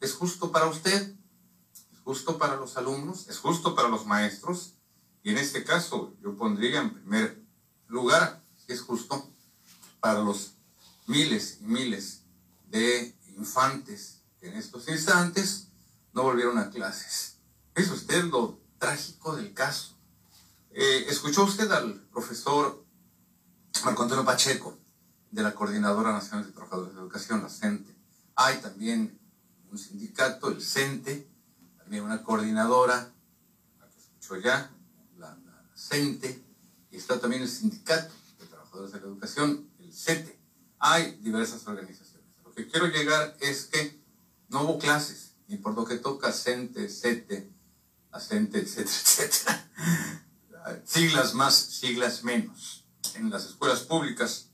¿Es 0.00 0.12
justo 0.12 0.52
para 0.52 0.66
usted? 0.66 1.14
¿Es 2.02 2.04
justo 2.04 2.36
para 2.36 2.56
los 2.56 2.76
alumnos? 2.76 3.28
¿Es 3.28 3.38
justo 3.38 3.76
para 3.76 3.88
los 3.88 4.06
maestros? 4.06 4.74
Y 5.22 5.30
en 5.30 5.38
este 5.38 5.62
caso 5.62 6.16
yo 6.20 6.36
pondría 6.36 6.80
en 6.80 6.92
primer 6.94 7.40
lugar, 7.86 8.42
es 8.66 8.80
justo, 8.80 9.30
para 10.00 10.20
los 10.20 10.54
miles 11.06 11.58
y 11.60 11.64
miles 11.64 12.22
de 12.68 13.16
infantes 13.36 14.22
que 14.40 14.48
en 14.48 14.56
estos 14.56 14.88
instantes 14.88 15.68
no 16.12 16.24
volvieron 16.24 16.58
a 16.58 16.70
clases. 16.70 17.36
¿Es 17.76 17.88
usted 17.88 18.24
lo 18.24 18.58
trágico 18.78 19.36
del 19.36 19.54
caso? 19.54 19.96
Eh, 20.72 21.06
¿Escuchó 21.08 21.44
usted 21.44 21.70
al 21.70 22.00
profesor 22.12 22.84
Marco 23.84 24.02
Antonio 24.02 24.24
Pacheco 24.24 24.76
de 25.30 25.42
la 25.44 25.54
Coordinadora 25.54 26.12
Nacional 26.12 26.46
de 26.46 26.52
Trabajadores 26.52 26.94
de 26.94 27.00
Educación, 27.00 27.42
la 27.42 27.48
CENTE. 27.48 27.94
Hay 28.34 28.58
también 28.58 29.20
un 29.70 29.78
sindicato, 29.78 30.48
el 30.48 30.60
CENTE, 30.60 31.31
también 31.82 32.04
una 32.04 32.22
coordinadora, 32.22 33.12
la 33.78 33.88
que 33.88 33.98
escuchó 33.98 34.36
ya, 34.40 34.70
la, 35.18 35.36
CENTE, 35.76 36.42
y 36.90 36.96
está 36.96 37.18
también 37.18 37.42
el 37.42 37.48
sindicato 37.48 38.14
de 38.38 38.46
trabajadores 38.46 38.92
de 38.92 39.00
la 39.00 39.06
educación, 39.06 39.68
el 39.80 39.92
CETE. 39.92 40.38
Hay 40.78 41.18
diversas 41.20 41.66
organizaciones. 41.66 42.26
Lo 42.44 42.52
que 42.52 42.68
quiero 42.68 42.86
llegar 42.86 43.36
es 43.40 43.64
que 43.66 44.00
no 44.48 44.62
hubo 44.62 44.78
clases, 44.78 45.34
ni 45.48 45.56
por 45.56 45.74
lo 45.74 45.84
que 45.84 45.96
toca 45.96 46.32
CENTE, 46.32 46.88
CETE, 46.88 47.50
la 48.12 48.20
CENTE, 48.20 48.58
etcétera, 48.58 48.90
etcétera. 49.00 50.82
Siglas 50.84 51.34
más, 51.34 51.54
siglas 51.54 52.22
menos. 52.22 52.84
En 53.16 53.30
las 53.30 53.46
escuelas 53.46 53.80
públicas 53.80 54.50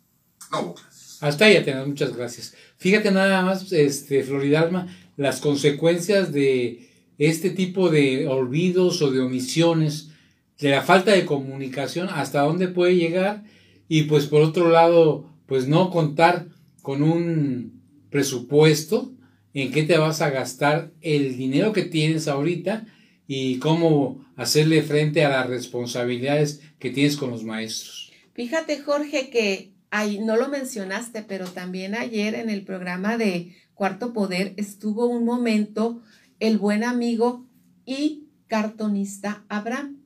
no 0.51 0.75
Hasta 1.21 1.45
ahí, 1.45 1.57
Atenas, 1.57 1.87
muchas 1.87 2.17
gracias. 2.17 2.55
Fíjate 2.79 3.11
nada 3.11 3.43
más, 3.43 3.71
este, 3.73 4.23
Floridalma, 4.25 4.87
las 5.17 5.41
consecuencias 5.41 6.33
de 6.33 6.88
este 7.19 7.51
tipo 7.51 7.91
de 7.91 8.27
olvidos 8.27 9.03
o 9.03 9.11
de 9.11 9.21
omisiones, 9.21 10.11
de 10.59 10.71
la 10.71 10.83
falta 10.83 11.13
de 11.13 11.25
comunicación, 11.25 12.09
hasta 12.11 12.43
dónde 12.43 12.69
puede 12.69 12.97
llegar, 12.97 13.45
y 13.89 14.05
pues 14.05 14.27
por 14.27 14.43
otro 14.43 14.71
lado, 14.71 15.29
pues 15.47 15.69
no 15.69 15.91
contar 15.91 16.47
con 16.83 17.03
un 17.03 17.83
presupuesto 18.11 19.13
en 19.55 19.73
qué 19.73 19.83
te 19.83 19.99
vas 19.99 20.21
a 20.21 20.31
gastar 20.31 20.93
el 21.01 21.37
dinero 21.37 21.73
que 21.73 21.83
tienes 21.83 22.29
ahorita 22.29 22.87
y 23.27 23.59
cómo 23.59 24.25
hacerle 24.37 24.83
frente 24.83 25.25
a 25.25 25.29
las 25.29 25.49
responsabilidades 25.49 26.61
que 26.79 26.91
tienes 26.91 27.17
con 27.17 27.31
los 27.31 27.45
maestros. 27.45 28.13
Fíjate, 28.35 28.81
Jorge, 28.81 29.31
que 29.31 29.73
no 30.21 30.37
lo 30.37 30.49
mencionaste, 30.49 31.23
pero 31.23 31.47
también 31.47 31.95
ayer 31.95 32.35
en 32.35 32.51
el 32.51 32.63
programa 32.63 33.19
de 33.19 33.55
Cuarto 33.75 34.13
Poder 34.13 34.55
estuvo 34.57 35.07
un 35.07 35.25
momento 35.25 36.03
el 36.41 36.59
buen 36.59 36.85
amigo 36.85 37.47
y 37.85 38.29
cartonista 38.47 39.45
Abraham. 39.49 39.99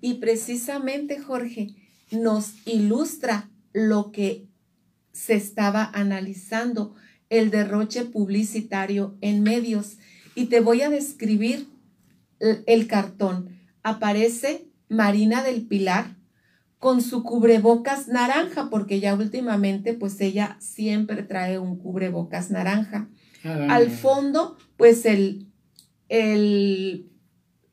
Y 0.00 0.14
precisamente 0.14 1.20
Jorge 1.20 1.74
nos 2.10 2.54
ilustra 2.66 3.50
lo 3.72 4.12
que 4.12 4.46
se 5.12 5.34
estaba 5.34 5.90
analizando, 5.92 6.94
el 7.30 7.50
derroche 7.50 8.04
publicitario 8.04 9.16
en 9.20 9.42
medios. 9.42 9.98
Y 10.34 10.46
te 10.46 10.60
voy 10.60 10.82
a 10.82 10.90
describir 10.90 11.68
el 12.40 12.86
cartón. 12.86 13.50
Aparece 13.82 14.66
Marina 14.88 15.42
del 15.42 15.66
Pilar 15.66 16.16
con 16.78 17.00
su 17.00 17.22
cubrebocas 17.22 18.08
naranja, 18.08 18.68
porque 18.68 18.98
ya 18.98 19.14
últimamente 19.14 19.94
pues 19.94 20.20
ella 20.20 20.56
siempre 20.60 21.22
trae 21.22 21.58
un 21.58 21.78
cubrebocas 21.78 22.50
naranja. 22.50 23.08
Ah, 23.44 23.68
Al 23.70 23.90
fondo 23.90 24.56
pues 24.76 25.06
el 25.06 25.51
el 26.20 27.08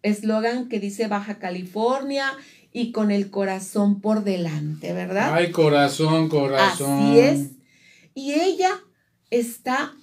eslogan 0.02 0.70
que 0.70 0.80
dice 0.80 1.08
Baja 1.08 1.40
California 1.40 2.32
y 2.72 2.92
con 2.92 3.12
el 3.12 3.30
corazón 3.30 4.00
por 4.00 4.24
delante, 4.24 4.94
¿verdad? 4.94 5.34
Ay, 5.34 5.52
corazón, 5.52 6.30
corazón. 6.30 7.10
Así 7.12 7.20
es. 7.20 7.50
Y 8.14 8.34
ella 8.34 8.72
está 9.30 9.94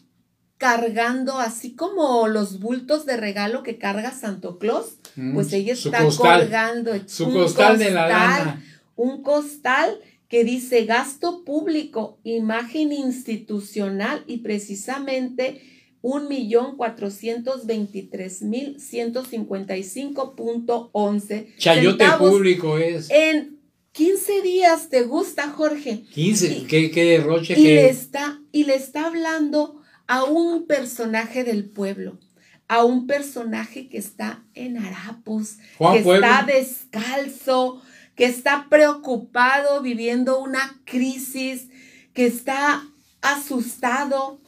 cargando, 0.59 1.39
así 1.39 1.75
como 1.75 2.29
los 2.29 2.61
bultos 2.61 3.07
de 3.07 3.17
regalo 3.17 3.63
que 3.63 3.79
carga 3.79 4.11
Santo 4.13 4.59
Claus, 4.59 4.99
Mm, 5.17 5.33
pues 5.35 5.53
ella 5.55 5.73
está 5.73 6.05
costal. 6.05 6.41
colgando 6.43 6.93
Su 7.07 7.27
un 7.27 7.33
costal 7.33 7.79
de 7.79 7.91
la 7.91 8.07
lana. 8.07 8.63
Un 8.97 9.23
costal 9.23 9.99
que 10.29 10.45
dice 10.45 10.85
gasto 10.85 11.43
público, 11.45 12.19
imagen 12.23 12.93
institucional 12.93 14.25
y 14.27 14.39
precisamente 14.39 15.63
un 16.09 16.29
millón 16.29 16.77
cuatrocientos 16.77 17.67
veintitrés 17.67 18.41
mil 18.41 18.79
ciento 18.81 19.25
cincuenta 19.25 19.77
y 19.77 19.83
cinco 19.83 20.37
punto 20.37 20.89
once 20.93 21.53
Chayote 21.59 22.05
centavos 22.05 22.31
público 22.31 22.79
es. 22.79 23.11
en 23.11 23.59
15 23.91 24.43
días. 24.43 24.89
¿Te 24.91 25.03
gusta, 25.03 25.49
Jorge? 25.51 26.05
15. 26.13 26.47
y- 26.59 26.67
¿Qué, 26.67 26.91
qué 26.93 27.05
derroche? 27.05 27.55
Y 27.55 27.63
qué- 27.63 27.75
le 27.75 27.89
está, 27.89 28.41
y 28.53 28.65
le 28.65 28.75
está 28.77 29.07
hablando 29.07 29.81
a 30.07 30.23
un 30.25 30.67
personaje 30.67 31.43
del 31.45 31.65
pueblo, 31.71 32.21
a 32.69 32.85
un 32.85 33.07
personaje 33.09 33.89
que 33.89 33.99
está 33.99 34.45
en 34.55 34.77
harapos, 34.77 35.57
Juan 35.79 35.97
que 35.97 36.03
Pueblo. 36.05 36.27
está 36.27 36.45
descalzo, 36.47 37.83
que 38.15 38.27
está 38.27 38.67
preocupado, 38.69 39.81
viviendo 39.83 40.41
una 40.41 40.81
crisis, 40.85 41.69
que 42.13 42.27
está 42.27 42.83
asustado, 43.23 44.41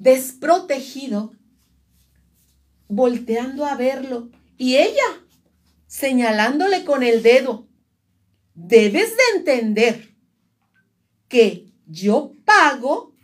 desprotegido, 0.00 1.32
volteando 2.88 3.64
a 3.64 3.76
verlo. 3.76 4.30
Y 4.58 4.76
ella 4.76 5.20
señalándole 5.86 6.84
con 6.84 7.02
el 7.02 7.22
dedo, 7.22 7.68
debes 8.54 9.16
de 9.16 9.38
entender 9.38 10.14
que 11.28 11.66
yo 11.86 12.32
pago 12.44 13.14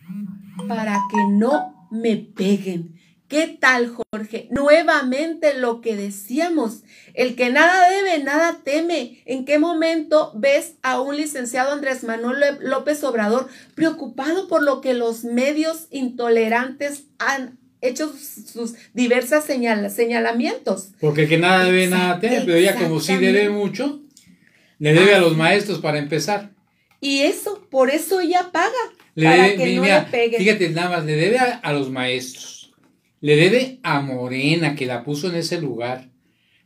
para 0.69 1.01
que 1.11 1.19
no 1.33 1.89
me 1.91 2.17
peguen. 2.17 2.96
¿Qué 3.29 3.57
tal, 3.61 3.89
Jorge? 4.13 4.47
Nuevamente 4.53 5.55
lo 5.59 5.81
que 5.81 5.97
decíamos, 5.97 6.83
el 7.13 7.35
que 7.35 7.51
nada 7.51 7.89
debe, 7.91 8.23
nada 8.23 8.59
teme. 8.63 9.21
¿En 9.27 9.45
qué 9.45 9.59
momento 9.59 10.31
ves 10.37 10.75
a 10.83 11.01
un 11.01 11.17
licenciado 11.17 11.73
Andrés 11.73 12.05
Manuel 12.05 12.39
Ló- 12.39 12.61
López 12.61 13.03
Obrador 13.03 13.49
preocupado 13.75 14.47
por 14.47 14.63
lo 14.63 14.81
que 14.81 14.95
los 14.95 15.25
medios 15.25 15.89
intolerantes 15.91 17.05
han 17.19 17.59
hecho 17.81 18.13
sus 18.17 18.75
diversas 18.95 19.45
señal- 19.45 19.91
señalamientos? 19.91 20.91
Porque 21.01 21.23
el 21.25 21.29
que 21.29 21.39
nada 21.39 21.65
debe, 21.65 21.89
nada 21.89 22.21
teme. 22.21 22.43
Pero 22.47 22.55
ella, 22.57 22.77
como 22.77 23.01
sí 23.01 23.17
debe 23.17 23.49
mucho, 23.49 24.03
le 24.79 24.95
debe 24.95 25.15
a 25.17 25.19
los 25.21 25.37
maestros 25.37 25.81
para 25.81 25.99
empezar. 25.99 26.51
Y 27.01 27.23
eso, 27.23 27.67
por 27.71 27.91
eso 27.91 28.21
ella 28.21 28.51
paga, 28.53 28.71
Le 29.17 29.25
para 29.27 29.43
debe, 29.43 29.57
que 29.57 29.75
no 29.75 29.83
mira, 29.83 30.03
le 30.05 30.11
peguen. 30.13 30.41
fíjate, 30.41 30.71
nada 30.71 30.91
más, 30.91 31.05
le 31.05 31.17
debe 31.17 31.39
a, 31.39 31.57
a 31.57 31.73
los 31.73 31.91
maestros. 31.91 32.56
Le 33.27 33.35
debe 33.35 33.81
a 33.83 34.03
Morena, 34.03 34.77
que 34.77 34.87
la 34.87 35.03
puso 35.03 35.29
en 35.29 35.35
ese 35.35 35.61
lugar. 35.61 36.11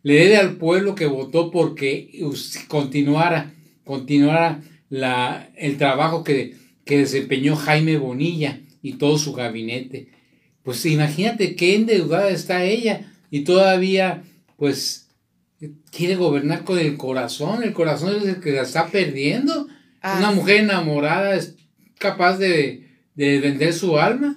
Le 0.02 0.12
debe 0.17 0.37
al 0.37 0.59
pueblo 0.59 0.95
que 0.95 1.07
votó 1.07 1.50
porque 1.50 2.23
continuara, 2.69 3.55
continuara 3.83 4.61
la, 4.90 5.49
el 5.57 5.79
trabajo 5.79 6.23
que, 6.23 6.57
que 6.85 6.99
desempeñó 6.99 7.57
Jaime 7.57 7.97
Bonilla 7.97 8.61
y 8.83 8.99
todo 8.99 9.17
su 9.17 9.33
gabinete. 9.33 10.11
Pues 10.62 10.85
imagínate 10.85 11.57
qué 11.57 11.77
endeudada 11.77 12.29
está 12.29 12.62
ella 12.62 13.11
y 13.31 13.40
todavía, 13.40 14.25
pues, 14.59 15.09
quiere 15.90 16.16
gobernar 16.16 16.64
con 16.64 16.79
el 16.79 16.99
corazón. 16.99 17.62
El 17.62 17.73
corazón 17.73 18.16
es 18.16 18.25
el 18.29 18.40
que 18.42 18.53
la 18.53 18.64
está 18.64 18.88
perdiendo. 18.88 19.66
Una 20.03 20.31
mujer 20.31 20.57
enamorada 20.57 21.37
es 21.37 21.57
capaz 21.96 22.37
de, 22.37 22.87
de 23.14 23.40
vender 23.40 23.73
su 23.73 23.99
alma. 23.99 24.37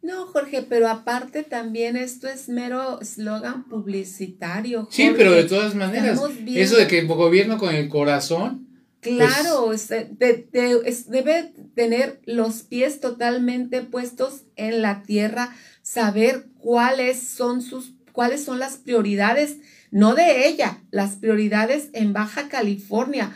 No, 0.00 0.26
Jorge, 0.26 0.62
pero 0.62 0.88
aparte 0.88 1.42
también 1.42 1.96
esto 1.96 2.28
es 2.28 2.48
mero 2.48 3.00
eslogan 3.00 3.64
publicitario. 3.64 4.88
Sí, 4.90 5.02
Jorge. 5.04 5.18
pero 5.18 5.32
de 5.32 5.44
todas 5.44 5.74
maneras, 5.74 6.20
eso 6.46 6.76
de 6.76 6.86
que 6.86 7.02
gobierno 7.04 7.58
con 7.58 7.74
el 7.74 7.88
corazón, 7.88 8.66
Claro, 9.00 9.72
es- 9.72 9.88
de- 9.88 10.48
de- 10.52 10.82
es- 10.84 11.08
debe 11.08 11.52
tener 11.76 12.20
los 12.26 12.62
pies 12.62 13.00
totalmente 13.00 13.82
puestos 13.82 14.42
en 14.56 14.82
la 14.82 15.02
tierra, 15.04 15.54
saber 15.82 16.46
cuáles 16.58 17.20
son 17.22 17.62
sus, 17.62 17.92
cuáles 18.12 18.42
son 18.44 18.58
las 18.58 18.76
prioridades, 18.76 19.58
no 19.92 20.14
de 20.16 20.48
ella, 20.48 20.82
las 20.90 21.14
prioridades 21.14 21.90
en 21.92 22.12
Baja 22.12 22.48
California, 22.48 23.32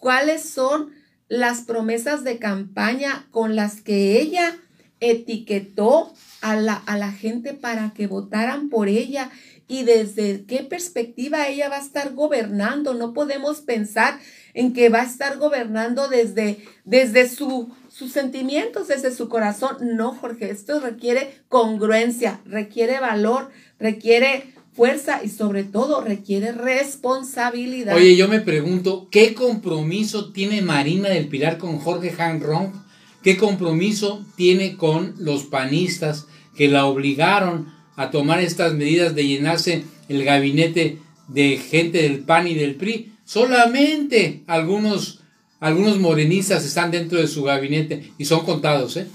cuáles 0.00 0.42
son 0.42 0.90
las 1.28 1.60
promesas 1.62 2.24
de 2.24 2.38
campaña 2.40 3.26
con 3.30 3.54
las 3.54 3.80
que 3.80 4.20
ella 4.20 4.56
etiquetó 5.00 6.12
a 6.40 6.56
la, 6.56 6.74
a 6.74 6.98
la 6.98 7.12
gente 7.12 7.54
para 7.54 7.92
que 7.94 8.06
votaran 8.06 8.68
por 8.68 8.88
ella 8.88 9.30
y 9.66 9.84
desde 9.84 10.44
qué 10.46 10.58
perspectiva 10.58 11.48
ella 11.48 11.68
va 11.68 11.76
a 11.76 11.80
estar 11.80 12.12
gobernando. 12.14 12.94
No 12.94 13.12
podemos 13.14 13.60
pensar 13.60 14.18
en 14.52 14.72
que 14.72 14.88
va 14.88 15.00
a 15.00 15.06
estar 15.06 15.38
gobernando 15.38 16.08
desde, 16.08 16.58
desde 16.84 17.28
su, 17.28 17.70
sus 17.90 18.12
sentimientos, 18.12 18.88
desde 18.88 19.12
su 19.12 19.28
corazón. 19.28 19.76
No, 19.80 20.12
Jorge, 20.14 20.50
esto 20.50 20.80
requiere 20.80 21.38
congruencia, 21.48 22.40
requiere 22.44 23.00
valor, 23.00 23.50
requiere 23.78 24.54
fuerza 24.74 25.22
y 25.24 25.28
sobre 25.28 25.64
todo 25.64 26.00
requiere 26.00 26.52
responsabilidad. 26.52 27.96
Oye, 27.96 28.16
yo 28.16 28.28
me 28.28 28.40
pregunto, 28.40 29.08
¿qué 29.10 29.34
compromiso 29.34 30.32
tiene 30.32 30.62
Marina 30.62 31.08
del 31.08 31.28
Pilar 31.28 31.58
con 31.58 31.78
Jorge 31.78 32.14
Hanron? 32.18 32.83
¿Qué 33.24 33.38
compromiso 33.38 34.22
tiene 34.36 34.76
con 34.76 35.14
los 35.18 35.44
panistas 35.44 36.26
que 36.54 36.68
la 36.68 36.84
obligaron 36.84 37.72
a 37.96 38.10
tomar 38.10 38.40
estas 38.40 38.74
medidas 38.74 39.14
de 39.14 39.26
llenarse 39.26 39.84
el 40.10 40.24
gabinete 40.24 40.98
de 41.28 41.56
gente 41.56 42.02
del 42.02 42.18
PAN 42.20 42.46
y 42.48 42.54
del 42.54 42.74
PRI? 42.74 43.14
Solamente 43.24 44.44
algunos, 44.46 45.22
algunos 45.58 45.98
morenistas 45.98 46.66
están 46.66 46.90
dentro 46.90 47.18
de 47.18 47.26
su 47.26 47.42
gabinete 47.44 48.12
y 48.18 48.26
son 48.26 48.44
contados, 48.44 48.98
¿eh? 48.98 49.08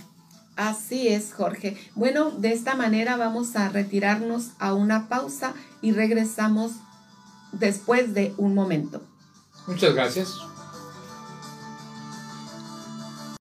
Así 0.55 1.07
es, 1.07 1.31
Jorge. 1.31 1.77
Bueno, 1.93 2.31
de 2.31 2.51
esta 2.51 2.73
manera 2.73 3.15
vamos 3.15 3.55
a 3.55 3.69
retirarnos 3.69 4.49
a 4.57 4.73
una 4.73 5.07
pausa 5.07 5.53
y 5.83 5.91
regresamos 5.91 6.71
después 7.51 8.15
de 8.15 8.33
un 8.37 8.55
momento. 8.55 9.03
Muchas 9.67 9.93
gracias. 9.93 10.33